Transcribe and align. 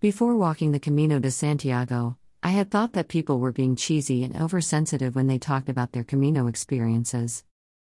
Before 0.00 0.36
walking 0.36 0.70
the 0.70 0.78
Camino 0.78 1.18
de 1.18 1.28
Santiago, 1.28 2.16
I 2.40 2.50
had 2.50 2.70
thought 2.70 2.92
that 2.92 3.08
people 3.08 3.40
were 3.40 3.50
being 3.50 3.74
cheesy 3.74 4.22
and 4.22 4.36
oversensitive 4.36 5.16
when 5.16 5.26
they 5.26 5.40
talked 5.40 5.68
about 5.68 5.90
their 5.90 6.04
Camino 6.04 6.46
experiences. 6.46 7.42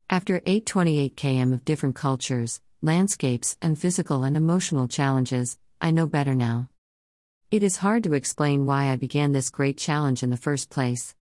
After 0.08 0.36
828 0.46 1.16
km 1.16 1.52
of 1.52 1.66
different 1.66 1.96
cultures, 1.96 2.62
landscapes, 2.80 3.58
and 3.60 3.78
physical 3.78 4.24
and 4.24 4.38
emotional 4.38 4.88
challenges, 4.88 5.58
I 5.82 5.90
know 5.90 6.06
better 6.06 6.34
now. 6.34 6.70
It 7.50 7.62
is 7.62 7.76
hard 7.76 8.04
to 8.04 8.14
explain 8.14 8.64
why 8.64 8.90
I 8.90 8.96
began 8.96 9.32
this 9.32 9.50
great 9.50 9.76
challenge 9.76 10.22
in 10.22 10.30
the 10.30 10.38
first 10.38 10.70
place. 10.70 11.14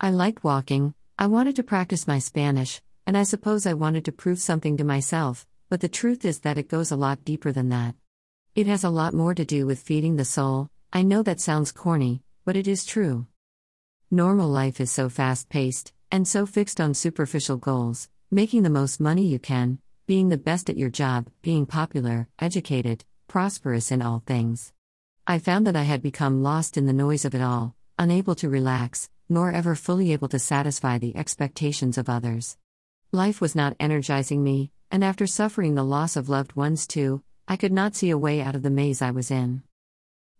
I 0.00 0.08
liked 0.08 0.42
walking, 0.42 0.94
I 1.18 1.26
wanted 1.26 1.54
to 1.56 1.62
practice 1.62 2.08
my 2.08 2.18
Spanish, 2.18 2.80
and 3.06 3.14
I 3.14 3.24
suppose 3.24 3.66
I 3.66 3.74
wanted 3.74 4.06
to 4.06 4.12
prove 4.12 4.38
something 4.38 4.78
to 4.78 4.84
myself, 4.84 5.46
but 5.68 5.82
the 5.82 5.88
truth 5.88 6.24
is 6.24 6.38
that 6.40 6.56
it 6.56 6.70
goes 6.70 6.90
a 6.90 6.96
lot 6.96 7.26
deeper 7.26 7.52
than 7.52 7.68
that. 7.68 7.94
It 8.60 8.66
has 8.66 8.84
a 8.84 8.90
lot 8.90 9.14
more 9.14 9.34
to 9.34 9.44
do 9.46 9.64
with 9.64 9.80
feeding 9.80 10.16
the 10.16 10.24
soul. 10.26 10.68
I 10.92 11.00
know 11.00 11.22
that 11.22 11.40
sounds 11.40 11.72
corny, 11.72 12.20
but 12.44 12.56
it 12.56 12.68
is 12.68 12.84
true. 12.84 13.26
Normal 14.10 14.50
life 14.50 14.82
is 14.82 14.90
so 14.90 15.08
fast 15.08 15.48
paced, 15.48 15.94
and 16.12 16.28
so 16.28 16.44
fixed 16.44 16.78
on 16.78 16.92
superficial 16.92 17.56
goals 17.56 18.10
making 18.30 18.62
the 18.62 18.68
most 18.68 19.00
money 19.00 19.22
you 19.22 19.38
can, 19.38 19.78
being 20.06 20.28
the 20.28 20.36
best 20.36 20.68
at 20.68 20.76
your 20.76 20.90
job, 20.90 21.30
being 21.40 21.64
popular, 21.64 22.28
educated, 22.38 23.02
prosperous 23.28 23.90
in 23.90 24.02
all 24.02 24.22
things. 24.26 24.74
I 25.26 25.38
found 25.38 25.66
that 25.66 25.74
I 25.74 25.84
had 25.84 26.02
become 26.02 26.42
lost 26.42 26.76
in 26.76 26.84
the 26.84 26.92
noise 26.92 27.24
of 27.24 27.34
it 27.34 27.40
all, 27.40 27.74
unable 27.98 28.34
to 28.34 28.50
relax, 28.50 29.08
nor 29.26 29.50
ever 29.50 29.74
fully 29.74 30.12
able 30.12 30.28
to 30.28 30.38
satisfy 30.38 30.98
the 30.98 31.16
expectations 31.16 31.96
of 31.96 32.10
others. 32.10 32.58
Life 33.10 33.40
was 33.40 33.56
not 33.56 33.74
energizing 33.80 34.44
me, 34.44 34.70
and 34.90 35.02
after 35.02 35.26
suffering 35.26 35.76
the 35.76 35.82
loss 35.96 36.14
of 36.14 36.28
loved 36.28 36.56
ones 36.56 36.86
too, 36.86 37.22
I 37.50 37.56
could 37.56 37.72
not 37.72 37.96
see 37.96 38.10
a 38.10 38.16
way 38.16 38.40
out 38.40 38.54
of 38.54 38.62
the 38.62 38.70
maze 38.70 39.02
I 39.02 39.10
was 39.10 39.28
in. 39.28 39.64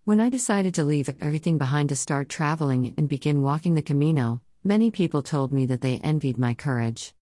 When 0.04 0.20
I 0.20 0.28
decided 0.28 0.74
to 0.74 0.84
leave 0.84 1.10
everything 1.20 1.58
behind 1.58 1.88
to 1.88 1.96
start 1.96 2.28
traveling 2.28 2.94
and 2.96 3.08
begin 3.08 3.42
walking 3.42 3.74
the 3.74 3.82
Camino, 3.82 4.42
many 4.62 4.92
people 4.92 5.20
told 5.20 5.52
me 5.52 5.66
that 5.66 5.80
they 5.80 5.98
envied 6.04 6.38
my 6.38 6.54
courage. 6.54 7.12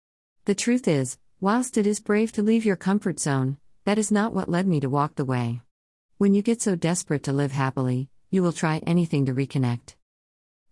The 0.45 0.55
truth 0.55 0.89
is, 0.89 1.17
whilst 1.41 1.79
it 1.79 1.87
is 1.87 2.01
brave 2.01 2.33
to 2.33 2.43
leave 2.43 2.67
your 2.67 2.77
comfort 2.77 3.19
zone, 3.19 3.57
that 3.87 3.97
is 3.97 4.13
not 4.13 4.35
what 4.35 4.51
led 4.51 4.67
me 4.67 4.79
to 4.81 4.91
walk 4.91 5.15
the 5.15 5.25
way. 5.25 5.63
When 6.19 6.35
you 6.35 6.43
get 6.43 6.61
so 6.61 6.77
desperate 6.77 7.23
to 7.23 7.33
live 7.33 7.53
happily, 7.53 8.11
you 8.29 8.43
will 8.43 8.53
try 8.53 8.83
anything 8.87 9.25
to 9.25 9.33
reconnect. 9.33 9.95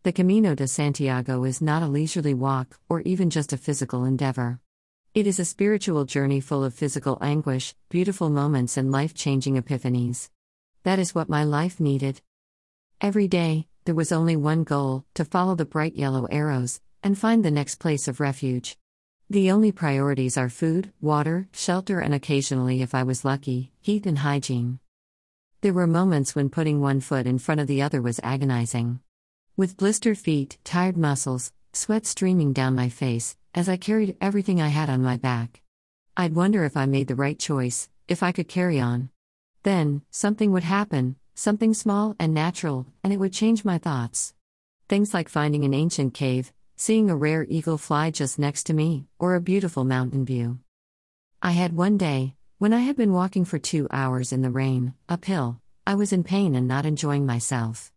The 0.02 0.12
Camino 0.12 0.54
de 0.54 0.68
Santiago 0.68 1.44
is 1.44 1.62
not 1.62 1.82
a 1.82 1.86
leisurely 1.86 2.34
walk 2.34 2.78
or 2.90 3.00
even 3.00 3.30
just 3.30 3.54
a 3.54 3.56
physical 3.56 4.04
endeavor. 4.04 4.60
It 5.16 5.26
is 5.26 5.40
a 5.40 5.46
spiritual 5.46 6.04
journey 6.04 6.40
full 6.40 6.62
of 6.62 6.74
physical 6.74 7.16
anguish, 7.22 7.74
beautiful 7.88 8.28
moments, 8.28 8.76
and 8.76 8.92
life 8.92 9.14
changing 9.14 9.56
epiphanies. 9.56 10.28
That 10.82 10.98
is 10.98 11.14
what 11.14 11.30
my 11.30 11.42
life 11.42 11.80
needed. 11.80 12.20
Every 13.00 13.26
day, 13.26 13.66
there 13.86 13.94
was 13.94 14.12
only 14.12 14.36
one 14.36 14.62
goal 14.62 15.06
to 15.14 15.24
follow 15.24 15.54
the 15.54 15.64
bright 15.64 15.96
yellow 15.96 16.26
arrows 16.26 16.82
and 17.02 17.16
find 17.16 17.42
the 17.42 17.50
next 17.50 17.76
place 17.76 18.08
of 18.08 18.20
refuge. 18.20 18.76
The 19.30 19.50
only 19.50 19.72
priorities 19.72 20.36
are 20.36 20.50
food, 20.50 20.92
water, 21.00 21.48
shelter, 21.50 21.98
and 21.98 22.12
occasionally, 22.12 22.82
if 22.82 22.94
I 22.94 23.02
was 23.02 23.24
lucky, 23.24 23.72
heat 23.80 24.04
and 24.04 24.18
hygiene. 24.18 24.80
There 25.62 25.72
were 25.72 25.86
moments 25.86 26.34
when 26.34 26.50
putting 26.50 26.82
one 26.82 27.00
foot 27.00 27.26
in 27.26 27.38
front 27.38 27.62
of 27.62 27.68
the 27.68 27.80
other 27.80 28.02
was 28.02 28.20
agonizing. 28.22 29.00
With 29.56 29.78
blistered 29.78 30.18
feet, 30.18 30.58
tired 30.62 30.98
muscles, 30.98 31.54
sweat 31.76 32.06
streaming 32.06 32.52
down 32.52 32.74
my 32.74 32.88
face, 32.88 33.36
as 33.54 33.68
I 33.68 33.76
carried 33.76 34.16
everything 34.20 34.60
I 34.60 34.68
had 34.68 34.88
on 34.88 35.02
my 35.02 35.16
back. 35.16 35.62
I'd 36.16 36.34
wonder 36.34 36.64
if 36.64 36.76
I 36.76 36.86
made 36.86 37.08
the 37.08 37.14
right 37.14 37.38
choice, 37.38 37.88
if 38.08 38.22
I 38.22 38.32
could 38.32 38.48
carry 38.48 38.80
on. 38.80 39.10
Then, 39.62 40.02
something 40.10 40.52
would 40.52 40.64
happen, 40.64 41.16
something 41.34 41.74
small 41.74 42.16
and 42.18 42.32
natural, 42.32 42.86
and 43.04 43.12
it 43.12 43.18
would 43.18 43.32
change 43.32 43.64
my 43.64 43.76
thoughts. 43.78 44.32
Things 44.88 45.12
like 45.12 45.28
finding 45.28 45.64
an 45.64 45.74
ancient 45.74 46.14
cave, 46.14 46.52
seeing 46.76 47.10
a 47.10 47.16
rare 47.16 47.44
eagle 47.48 47.78
fly 47.78 48.10
just 48.10 48.38
next 48.38 48.64
to 48.64 48.74
me, 48.74 49.06
or 49.18 49.34
a 49.34 49.40
beautiful 49.40 49.84
mountain 49.84 50.24
view. 50.24 50.58
I 51.42 51.50
had 51.50 51.76
one 51.76 51.98
day, 51.98 52.36
when 52.58 52.72
I 52.72 52.80
had 52.80 52.96
been 52.96 53.12
walking 53.12 53.44
for 53.44 53.58
two 53.58 53.86
hours 53.90 54.32
in 54.32 54.40
the 54.40 54.50
rain, 54.50 54.94
uphill, 55.10 55.60
I 55.86 55.94
was 55.94 56.12
in 56.12 56.24
pain 56.24 56.54
and 56.54 56.66
not 56.66 56.86
enjoying 56.86 57.26
myself. 57.26 57.92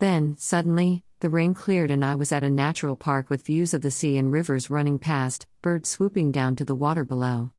Then, 0.00 0.36
suddenly, 0.36 1.04
the 1.20 1.28
rain 1.28 1.52
cleared 1.52 1.90
and 1.90 2.02
I 2.02 2.14
was 2.14 2.32
at 2.32 2.42
a 2.42 2.48
natural 2.48 2.96
park 2.96 3.28
with 3.28 3.44
views 3.44 3.74
of 3.74 3.82
the 3.82 3.90
sea 3.90 4.16
and 4.16 4.32
rivers 4.32 4.70
running 4.70 4.98
past, 4.98 5.46
birds 5.60 5.90
swooping 5.90 6.32
down 6.32 6.56
to 6.56 6.64
the 6.64 6.74
water 6.74 7.04
below. 7.04 7.52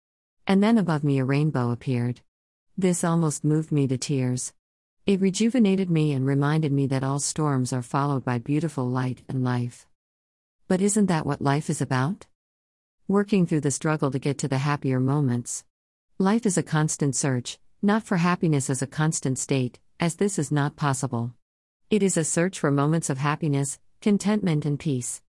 And 0.48 0.64
then 0.64 0.80
above 0.80 1.04
me 1.04 1.20
a 1.20 1.26
rainbow 1.26 1.70
appeared. 1.70 2.22
This 2.76 3.04
almost 3.04 3.44
moved 3.44 3.72
me 3.72 3.88
to 3.88 4.00
tears. 4.00 4.54
It 5.06 5.22
rejuvenated 5.22 5.92
me 5.92 6.12
and 6.12 6.26
reminded 6.26 6.72
me 6.72 6.88
that 6.88 7.04
all 7.04 7.20
storms 7.20 7.72
are 7.72 7.84
followed 7.84 8.26
by 8.26 8.40
beautiful 8.40 8.90
light 8.90 9.22
and 9.30 9.44
life. 9.44 9.86
But 10.68 10.82
isn't 10.82 11.06
that 11.06 11.28
what 11.28 11.42
life 11.42 11.70
is 11.70 11.82
about? 11.82 12.26
Working 13.08 13.46
through 13.46 13.62
the 13.62 13.72
struggle 13.72 14.10
to 14.10 14.20
get 14.20 14.40
to 14.40 14.48
the 14.48 14.58
happier 14.60 15.00
moments. 15.00 15.66
Life 16.18 16.48
is 16.48 16.58
a 16.58 16.64
constant 16.64 17.16
search, 17.16 17.60
not 17.82 18.02
for 18.02 18.18
happiness 18.18 18.72
as 18.72 18.82
a 18.82 18.88
constant 18.88 19.38
state, 19.38 19.80
as 20.00 20.16
this 20.16 20.40
is 20.40 20.52
not 20.52 20.76
possible. 20.76 21.36
It 21.92 22.04
is 22.04 22.16
a 22.16 22.24
search 22.24 22.58
for 22.58 22.72
moments 22.72 23.10
of 23.10 23.18
happiness, 23.18 23.78
contentment, 24.00 24.66
and 24.66 24.80
peace. 24.80 25.22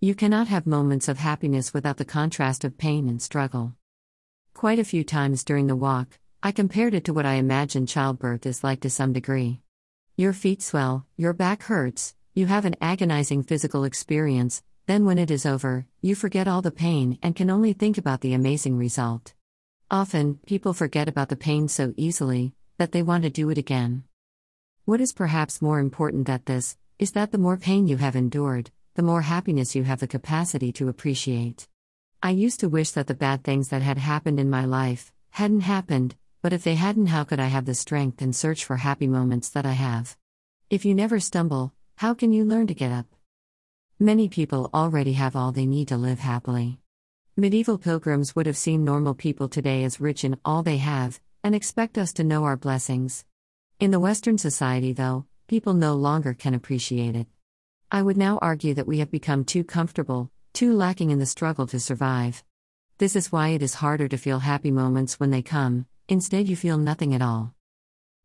You 0.00 0.14
cannot 0.14 0.48
have 0.48 0.66
moments 0.66 1.08
of 1.08 1.18
happiness 1.18 1.74
without 1.74 1.98
the 1.98 2.06
contrast 2.06 2.64
of 2.64 2.78
pain 2.78 3.06
and 3.06 3.20
struggle. 3.20 3.74
Quite 4.54 4.78
a 4.78 4.84
few 4.84 5.04
times 5.04 5.44
during 5.44 5.66
the 5.66 5.76
walk, 5.76 6.18
I 6.42 6.52
compared 6.52 6.94
it 6.94 7.04
to 7.04 7.12
what 7.12 7.26
I 7.26 7.34
imagine 7.34 7.84
childbirth 7.84 8.46
is 8.46 8.64
like 8.64 8.80
to 8.80 8.88
some 8.88 9.12
degree. 9.12 9.60
Your 10.16 10.32
feet 10.32 10.62
swell, 10.62 11.04
your 11.18 11.34
back 11.34 11.64
hurts, 11.64 12.14
you 12.32 12.46
have 12.46 12.64
an 12.64 12.76
agonizing 12.80 13.42
physical 13.42 13.84
experience, 13.84 14.62
then 14.86 15.04
when 15.04 15.18
it 15.18 15.30
is 15.30 15.44
over, 15.44 15.84
you 16.00 16.14
forget 16.14 16.48
all 16.48 16.62
the 16.62 16.70
pain 16.70 17.18
and 17.22 17.36
can 17.36 17.50
only 17.50 17.74
think 17.74 17.98
about 17.98 18.22
the 18.22 18.32
amazing 18.32 18.78
result. 18.78 19.34
Often, 19.90 20.40
people 20.46 20.72
forget 20.72 21.08
about 21.08 21.28
the 21.28 21.36
pain 21.36 21.68
so 21.68 21.92
easily 21.98 22.54
that 22.78 22.92
they 22.92 23.02
want 23.02 23.24
to 23.24 23.28
do 23.28 23.50
it 23.50 23.58
again. 23.58 24.04
What 24.86 25.00
is 25.00 25.12
perhaps 25.12 25.60
more 25.60 25.80
important 25.80 26.28
than 26.28 26.42
this 26.44 26.76
is 27.00 27.10
that 27.10 27.32
the 27.32 27.38
more 27.38 27.56
pain 27.56 27.88
you 27.88 27.96
have 27.96 28.14
endured, 28.14 28.70
the 28.94 29.02
more 29.02 29.22
happiness 29.22 29.74
you 29.74 29.82
have 29.82 29.98
the 29.98 30.06
capacity 30.06 30.70
to 30.74 30.88
appreciate. 30.88 31.66
I 32.22 32.30
used 32.30 32.60
to 32.60 32.68
wish 32.68 32.92
that 32.92 33.08
the 33.08 33.14
bad 33.14 33.42
things 33.42 33.70
that 33.70 33.82
had 33.82 33.98
happened 33.98 34.38
in 34.38 34.48
my 34.48 34.64
life 34.64 35.12
hadn't 35.30 35.62
happened, 35.62 36.14
but 36.40 36.52
if 36.52 36.62
they 36.62 36.76
hadn't, 36.76 37.06
how 37.06 37.24
could 37.24 37.40
I 37.40 37.46
have 37.46 37.64
the 37.64 37.74
strength 37.74 38.22
and 38.22 38.34
search 38.34 38.64
for 38.64 38.76
happy 38.76 39.08
moments 39.08 39.48
that 39.48 39.66
I 39.66 39.72
have? 39.72 40.16
If 40.70 40.84
you 40.84 40.94
never 40.94 41.18
stumble, 41.18 41.72
how 41.96 42.14
can 42.14 42.32
you 42.32 42.44
learn 42.44 42.68
to 42.68 42.74
get 42.74 42.92
up? 42.92 43.06
Many 43.98 44.28
people 44.28 44.70
already 44.72 45.14
have 45.14 45.34
all 45.34 45.50
they 45.50 45.66
need 45.66 45.88
to 45.88 45.96
live 45.96 46.20
happily. 46.20 46.78
Medieval 47.36 47.78
pilgrims 47.78 48.36
would 48.36 48.46
have 48.46 48.56
seen 48.56 48.84
normal 48.84 49.14
people 49.14 49.48
today 49.48 49.82
as 49.82 50.00
rich 50.00 50.22
in 50.22 50.38
all 50.44 50.62
they 50.62 50.76
have, 50.76 51.18
and 51.42 51.56
expect 51.56 51.98
us 51.98 52.12
to 52.12 52.22
know 52.22 52.44
our 52.44 52.56
blessings. 52.56 53.24
In 53.78 53.90
the 53.90 54.00
Western 54.00 54.38
society, 54.38 54.94
though, 54.94 55.26
people 55.48 55.74
no 55.74 55.96
longer 55.96 56.32
can 56.32 56.54
appreciate 56.54 57.14
it. 57.14 57.26
I 57.92 58.00
would 58.00 58.16
now 58.16 58.38
argue 58.40 58.72
that 58.72 58.86
we 58.86 59.00
have 59.00 59.10
become 59.10 59.44
too 59.44 59.64
comfortable, 59.64 60.30
too 60.54 60.72
lacking 60.72 61.10
in 61.10 61.18
the 61.18 61.26
struggle 61.26 61.66
to 61.66 61.78
survive. 61.78 62.42
This 62.96 63.14
is 63.14 63.30
why 63.30 63.48
it 63.48 63.60
is 63.60 63.74
harder 63.74 64.08
to 64.08 64.16
feel 64.16 64.38
happy 64.38 64.70
moments 64.70 65.20
when 65.20 65.30
they 65.30 65.42
come, 65.42 65.84
instead, 66.08 66.48
you 66.48 66.56
feel 66.56 66.78
nothing 66.78 67.14
at 67.14 67.20
all. 67.20 67.54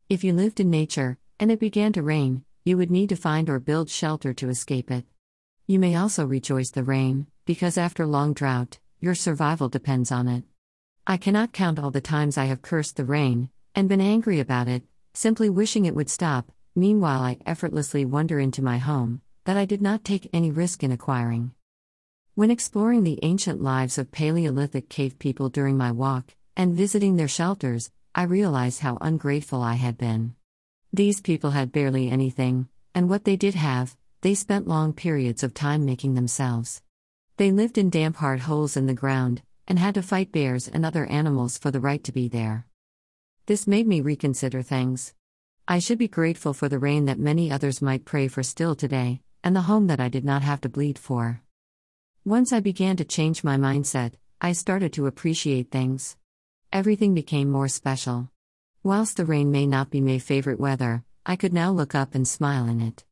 If 0.08 0.24
you 0.24 0.32
lived 0.32 0.58
in 0.58 0.70
nature, 0.70 1.18
and 1.38 1.52
it 1.52 1.60
began 1.60 1.92
to 1.92 2.02
rain, 2.02 2.46
you 2.64 2.78
would 2.78 2.90
need 2.90 3.10
to 3.10 3.16
find 3.16 3.50
or 3.50 3.60
build 3.60 3.90
shelter 3.90 4.32
to 4.32 4.48
escape 4.48 4.90
it. 4.90 5.04
You 5.66 5.78
may 5.78 5.96
also 5.96 6.24
rejoice 6.24 6.70
the 6.70 6.82
rain, 6.82 7.26
because 7.44 7.76
after 7.76 8.06
long 8.06 8.32
drought, 8.32 8.78
your 9.00 9.14
survival 9.14 9.68
depends 9.68 10.10
on 10.10 10.28
it. 10.28 10.44
I 11.06 11.18
cannot 11.18 11.52
count 11.52 11.78
all 11.78 11.90
the 11.90 12.00
times 12.00 12.38
I 12.38 12.46
have 12.46 12.62
cursed 12.62 12.96
the 12.96 13.04
rain, 13.04 13.50
and 13.74 13.86
been 13.86 14.00
angry 14.00 14.40
about 14.40 14.66
it, 14.66 14.82
simply 15.14 15.50
wishing 15.50 15.84
it 15.84 15.94
would 15.94 16.10
stop. 16.10 16.50
Meanwhile, 16.74 17.20
I 17.22 17.38
effortlessly 17.44 18.04
wander 18.04 18.38
into 18.38 18.62
my 18.62 18.78
home, 18.78 19.20
that 19.44 19.56
I 19.56 19.64
did 19.64 19.82
not 19.82 20.04
take 20.04 20.30
any 20.32 20.50
risk 20.50 20.82
in 20.82 20.92
acquiring. 20.92 21.52
When 22.34 22.50
exploring 22.50 23.04
the 23.04 23.18
ancient 23.22 23.62
lives 23.62 23.98
of 23.98 24.10
Paleolithic 24.10 24.88
cave 24.88 25.18
people 25.18 25.50
during 25.50 25.76
my 25.76 25.92
walk, 25.92 26.34
and 26.56 26.74
visiting 26.74 27.16
their 27.16 27.28
shelters, 27.28 27.90
I 28.14 28.22
realized 28.22 28.80
how 28.80 28.98
ungrateful 29.00 29.60
I 29.62 29.74
had 29.74 29.98
been. 29.98 30.34
These 30.92 31.20
people 31.20 31.50
had 31.50 31.72
barely 31.72 32.10
anything, 32.10 32.68
and 32.94 33.08
what 33.08 33.24
they 33.24 33.36
did 33.36 33.54
have, 33.54 33.96
they 34.22 34.34
spent 34.34 34.68
long 34.68 34.92
periods 34.92 35.42
of 35.42 35.52
time 35.52 35.84
making 35.84 36.14
themselves. 36.14 36.82
They 37.36 37.50
lived 37.50 37.76
in 37.76 37.90
damp 37.90 38.16
hard 38.16 38.40
holes 38.40 38.76
in 38.76 38.86
the 38.86 38.94
ground, 38.94 39.42
and 39.66 39.78
had 39.78 39.94
to 39.94 40.02
fight 40.02 40.32
bears 40.32 40.68
and 40.68 40.86
other 40.86 41.06
animals 41.06 41.58
for 41.58 41.70
the 41.70 41.80
right 41.80 42.02
to 42.04 42.12
be 42.12 42.28
there. 42.28 42.66
This 43.46 43.66
made 43.66 43.88
me 43.88 44.00
reconsider 44.00 44.62
things. 44.62 45.14
I 45.66 45.80
should 45.80 45.98
be 45.98 46.06
grateful 46.06 46.54
for 46.54 46.68
the 46.68 46.78
rain 46.78 47.06
that 47.06 47.18
many 47.18 47.50
others 47.50 47.82
might 47.82 48.04
pray 48.04 48.28
for 48.28 48.44
still 48.44 48.76
today, 48.76 49.20
and 49.42 49.56
the 49.56 49.62
home 49.62 49.88
that 49.88 49.98
I 49.98 50.08
did 50.08 50.24
not 50.24 50.42
have 50.42 50.60
to 50.60 50.68
bleed 50.68 50.96
for. 50.96 51.42
Once 52.24 52.52
I 52.52 52.60
began 52.60 52.96
to 52.98 53.04
change 53.04 53.42
my 53.42 53.56
mindset, 53.56 54.12
I 54.40 54.52
started 54.52 54.92
to 54.92 55.06
appreciate 55.06 55.72
things. 55.72 56.16
Everything 56.72 57.14
became 57.14 57.50
more 57.50 57.66
special. 57.66 58.30
Whilst 58.84 59.16
the 59.16 59.24
rain 59.24 59.50
may 59.50 59.66
not 59.66 59.90
be 59.90 60.00
my 60.00 60.18
favorite 60.18 60.60
weather, 60.60 61.02
I 61.26 61.34
could 61.34 61.52
now 61.52 61.72
look 61.72 61.96
up 61.96 62.14
and 62.14 62.28
smile 62.28 62.68
in 62.68 62.80
it. 62.80 63.04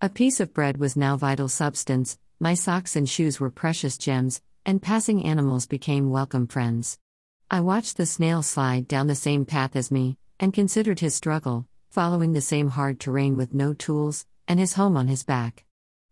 A 0.00 0.08
piece 0.08 0.38
of 0.38 0.54
bread 0.54 0.76
was 0.76 0.96
now 0.96 1.16
vital 1.16 1.48
substance, 1.48 2.16
my 2.38 2.54
socks 2.54 2.94
and 2.94 3.08
shoes 3.08 3.40
were 3.40 3.50
precious 3.50 3.98
gems, 3.98 4.40
and 4.64 4.80
passing 4.80 5.24
animals 5.24 5.66
became 5.66 6.10
welcome 6.10 6.46
friends. 6.46 7.00
I 7.50 7.62
watched 7.62 7.96
the 7.96 8.04
snail 8.04 8.42
slide 8.42 8.86
down 8.86 9.06
the 9.06 9.14
same 9.14 9.46
path 9.46 9.74
as 9.74 9.90
me, 9.90 10.18
and 10.38 10.52
considered 10.52 11.00
his 11.00 11.14
struggle, 11.14 11.66
following 11.88 12.34
the 12.34 12.42
same 12.42 12.68
hard 12.68 13.00
terrain 13.00 13.38
with 13.38 13.54
no 13.54 13.72
tools, 13.72 14.26
and 14.46 14.60
his 14.60 14.74
home 14.74 14.98
on 14.98 15.08
his 15.08 15.22
back. 15.22 15.64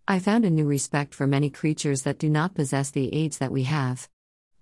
I 0.08 0.18
found 0.18 0.46
a 0.46 0.50
new 0.50 0.64
respect 0.64 1.14
for 1.14 1.26
many 1.26 1.50
creatures 1.50 2.02
that 2.02 2.18
do 2.18 2.30
not 2.30 2.54
possess 2.54 2.90
the 2.90 3.14
aids 3.14 3.36
that 3.36 3.52
we 3.52 3.64
have. 3.64 4.08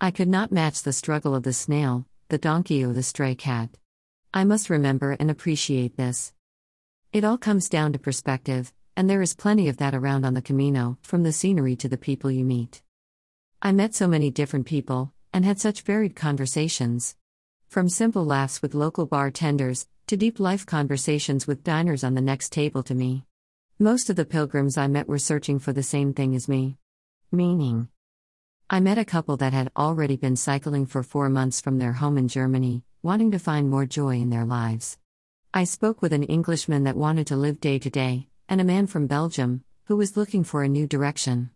I 0.01 0.11
could 0.11 0.27
not 0.27 0.51
match 0.51 0.83
the 0.83 0.91
struggle 0.91 1.33
of 1.33 1.43
the 1.43 1.53
snail, 1.53 2.07
the 2.27 2.37
donkey, 2.37 2.83
or 2.83 2.91
the 2.91 3.03
stray 3.03 3.35
cat. 3.35 3.69
I 4.33 4.43
must 4.43 4.69
remember 4.69 5.11
and 5.11 5.31
appreciate 5.31 5.95
this. 5.95 6.33
It 7.13 7.23
all 7.23 7.37
comes 7.37 7.69
down 7.69 7.93
to 7.93 7.99
perspective, 7.99 8.73
and 8.97 9.09
there 9.09 9.21
is 9.21 9.33
plenty 9.33 9.69
of 9.69 9.77
that 9.77 9.95
around 9.95 10.25
on 10.25 10.33
the 10.33 10.41
Camino, 10.41 10.97
from 11.01 11.23
the 11.23 11.31
scenery 11.31 11.77
to 11.77 11.87
the 11.87 11.97
people 11.97 12.29
you 12.29 12.43
meet. 12.43 12.81
I 13.61 13.71
met 13.71 13.95
so 13.95 14.07
many 14.09 14.29
different 14.29 14.65
people, 14.65 15.13
and 15.35 15.43
had 15.43 15.59
such 15.59 15.81
varied 15.81 16.15
conversations. 16.15 17.17
From 17.67 17.89
simple 17.89 18.23
laughs 18.23 18.61
with 18.61 18.73
local 18.73 19.05
bartenders, 19.05 19.85
to 20.07 20.15
deep 20.15 20.39
life 20.39 20.65
conversations 20.65 21.45
with 21.45 21.61
diners 21.61 22.05
on 22.05 22.13
the 22.13 22.21
next 22.21 22.53
table 22.53 22.83
to 22.83 22.95
me. 22.95 23.25
Most 23.77 24.09
of 24.09 24.15
the 24.15 24.23
pilgrims 24.23 24.77
I 24.77 24.87
met 24.87 25.09
were 25.09 25.19
searching 25.19 25.59
for 25.59 25.73
the 25.73 25.83
same 25.83 26.13
thing 26.13 26.35
as 26.35 26.47
me 26.47 26.77
meaning. 27.33 27.89
I 28.69 28.79
met 28.79 28.97
a 28.97 29.03
couple 29.03 29.35
that 29.37 29.51
had 29.51 29.73
already 29.75 30.15
been 30.15 30.37
cycling 30.37 30.85
for 30.85 31.03
four 31.03 31.27
months 31.27 31.59
from 31.59 31.79
their 31.79 31.91
home 31.91 32.17
in 32.17 32.29
Germany, 32.29 32.83
wanting 33.03 33.31
to 33.31 33.39
find 33.39 33.69
more 33.69 33.85
joy 33.85 34.15
in 34.15 34.29
their 34.29 34.45
lives. 34.45 34.97
I 35.53 35.65
spoke 35.65 36.01
with 36.01 36.13
an 36.13 36.23
Englishman 36.23 36.85
that 36.85 36.95
wanted 36.95 37.27
to 37.27 37.35
live 37.35 37.59
day 37.59 37.77
to 37.79 37.89
day, 37.89 38.29
and 38.47 38.61
a 38.61 38.63
man 38.63 38.87
from 38.87 39.07
Belgium, 39.07 39.65
who 39.87 39.97
was 39.97 40.15
looking 40.15 40.45
for 40.45 40.63
a 40.63 40.69
new 40.69 40.87
direction. 40.87 41.49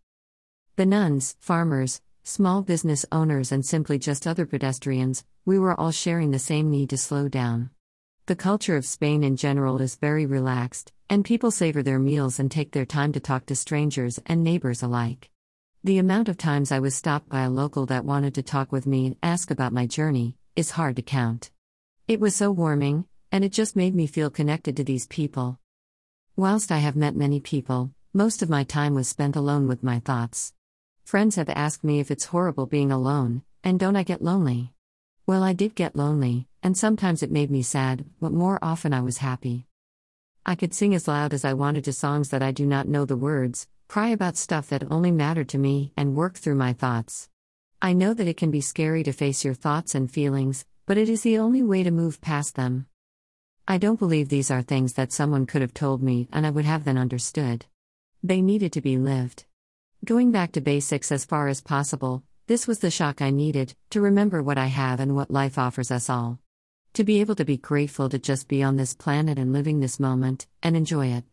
The 0.75 0.85
nuns, 0.85 1.37
farmers, 1.39 2.01
small 2.29 2.61
business 2.61 3.05
owners, 3.11 3.51
and 3.51 3.65
simply 3.65 3.97
just 3.97 4.27
other 4.27 4.45
pedestrians, 4.45 5.25
we 5.45 5.57
were 5.57 5.77
all 5.79 5.91
sharing 5.91 6.31
the 6.31 6.39
same 6.39 6.69
need 6.69 6.91
to 6.91 6.97
slow 6.97 7.27
down. 7.27 7.71
The 8.27 8.35
culture 8.35 8.77
of 8.77 8.85
Spain 8.85 9.23
in 9.23 9.35
general 9.35 9.81
is 9.81 9.95
very 9.95 10.27
relaxed, 10.27 10.93
and 11.09 11.25
people 11.25 11.49
savor 11.49 11.81
their 11.81 11.97
meals 11.97 12.39
and 12.39 12.51
take 12.51 12.71
their 12.71 12.85
time 12.85 13.11
to 13.13 13.19
talk 13.19 13.47
to 13.47 13.55
strangers 13.55 14.19
and 14.27 14.43
neighbors 14.43 14.83
alike. 14.83 15.31
The 15.83 15.97
amount 15.97 16.29
of 16.29 16.37
times 16.37 16.71
I 16.71 16.79
was 16.79 16.93
stopped 16.93 17.29
by 17.29 17.41
a 17.41 17.49
local 17.49 17.87
that 17.87 18.05
wanted 18.05 18.35
to 18.35 18.43
talk 18.43 18.71
with 18.71 18.85
me 18.85 19.07
and 19.07 19.15
ask 19.23 19.49
about 19.49 19.73
my 19.73 19.87
journey 19.87 20.35
is 20.55 20.71
hard 20.71 20.97
to 20.97 21.01
count. 21.01 21.49
It 22.07 22.19
was 22.19 22.35
so 22.35 22.51
warming, 22.51 23.05
and 23.31 23.43
it 23.43 23.51
just 23.51 23.75
made 23.75 23.95
me 23.95 24.05
feel 24.05 24.29
connected 24.29 24.77
to 24.77 24.83
these 24.83 25.07
people. 25.07 25.57
Whilst 26.35 26.71
I 26.71 26.77
have 26.77 26.95
met 26.95 27.15
many 27.15 27.39
people, 27.39 27.91
most 28.13 28.43
of 28.43 28.49
my 28.49 28.63
time 28.63 28.93
was 28.93 29.07
spent 29.07 29.35
alone 29.35 29.67
with 29.67 29.83
my 29.83 29.99
thoughts. 29.99 30.53
Friends 31.09 31.37
have 31.37 31.49
asked 31.49 31.83
me 31.83 31.99
if 31.99 32.11
it's 32.11 32.25
horrible 32.25 32.67
being 32.67 32.91
alone, 32.91 33.41
and 33.63 33.79
don't 33.79 33.95
I 33.95 34.03
get 34.03 34.21
lonely? 34.21 34.73
Well, 35.25 35.41
I 35.41 35.53
did 35.53 35.73
get 35.73 35.95
lonely, 35.95 36.47
and 36.61 36.77
sometimes 36.77 37.23
it 37.23 37.31
made 37.31 37.49
me 37.49 37.63
sad, 37.63 38.05
but 38.21 38.31
more 38.31 38.59
often 38.61 38.93
I 38.93 39.01
was 39.01 39.17
happy. 39.17 39.65
I 40.45 40.53
could 40.53 40.71
sing 40.71 40.93
as 40.93 41.07
loud 41.07 41.33
as 41.33 41.43
I 41.43 41.53
wanted 41.55 41.83
to 41.85 41.93
songs 41.93 42.29
that 42.29 42.43
I 42.43 42.51
do 42.51 42.63
not 42.63 42.87
know 42.87 43.05
the 43.05 43.17
words, 43.17 43.67
cry 43.87 44.09
about 44.09 44.37
stuff 44.37 44.69
that 44.69 44.91
only 44.91 45.09
mattered 45.09 45.49
to 45.49 45.57
me, 45.57 45.93
and 45.97 46.15
work 46.15 46.37
through 46.37 46.53
my 46.53 46.73
thoughts. 46.73 47.27
I 47.81 47.93
know 47.93 48.13
that 48.13 48.27
it 48.27 48.37
can 48.37 48.51
be 48.51 48.61
scary 48.61 49.01
to 49.01 49.11
face 49.11 49.43
your 49.43 49.55
thoughts 49.55 49.95
and 49.95 50.11
feelings, 50.11 50.63
but 50.85 50.99
it 50.99 51.09
is 51.09 51.23
the 51.23 51.39
only 51.39 51.63
way 51.63 51.81
to 51.81 51.89
move 51.89 52.21
past 52.21 52.53
them. 52.53 52.85
I 53.67 53.79
don't 53.79 53.97
believe 53.97 54.29
these 54.29 54.51
are 54.51 54.61
things 54.61 54.93
that 54.93 55.11
someone 55.11 55.47
could 55.47 55.63
have 55.63 55.73
told 55.73 56.03
me 56.03 56.27
and 56.31 56.45
I 56.45 56.51
would 56.51 56.65
have 56.65 56.85
then 56.85 56.99
understood. 56.99 57.65
They 58.21 58.43
needed 58.43 58.71
to 58.73 58.81
be 58.81 58.99
lived. 58.99 59.45
Going 60.05 60.31
back 60.31 60.53
to 60.53 60.61
basics 60.61 61.11
as 61.11 61.25
far 61.25 61.49
as 61.49 61.59
possible, 61.59 62.23
this 62.47 62.65
was 62.65 62.79
the 62.79 62.89
shock 62.89 63.21
I 63.21 63.31
needed 63.31 63.75
to 63.89 63.99
remember 63.99 64.41
what 64.41 64.57
I 64.57 64.67
have 64.67 65.01
and 65.01 65.13
what 65.13 65.29
life 65.29 65.57
offers 65.57 65.91
us 65.91 66.09
all. 66.09 66.39
To 66.93 67.03
be 67.03 67.19
able 67.19 67.35
to 67.35 67.43
be 67.43 67.57
grateful 67.57 68.07
to 68.07 68.17
just 68.17 68.47
be 68.47 68.63
on 68.63 68.77
this 68.77 68.93
planet 68.93 69.37
and 69.37 69.51
living 69.51 69.81
this 69.81 69.99
moment, 69.99 70.47
and 70.63 70.77
enjoy 70.77 71.07
it. 71.07 71.25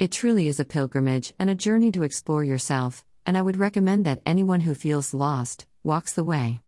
It 0.00 0.10
truly 0.10 0.48
is 0.48 0.58
a 0.58 0.64
pilgrimage 0.64 1.32
and 1.38 1.48
a 1.48 1.54
journey 1.54 1.92
to 1.92 2.02
explore 2.02 2.42
yourself, 2.42 3.04
and 3.24 3.38
I 3.38 3.42
would 3.42 3.56
recommend 3.56 4.04
that 4.04 4.20
anyone 4.26 4.62
who 4.62 4.74
feels 4.74 5.14
lost 5.14 5.64
walks 5.84 6.12
the 6.12 6.24
way. 6.24 6.62